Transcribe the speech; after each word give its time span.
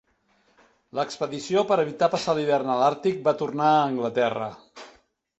L'expedició, 0.99 1.63
per 1.71 1.77
evitar 1.83 2.09
passar 2.13 2.35
l'hivern 2.39 2.71
a 2.75 2.77
l'Àrtic, 2.79 3.19
va 3.27 3.33
tornar 3.43 3.67
a 3.75 3.85
Anglaterra. 3.91 4.49